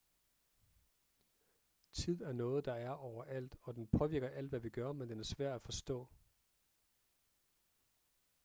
[1.93, 5.19] tid er noget der er overalt og den påvirker alt hvad vi gør men den
[5.19, 6.07] er svær at forstå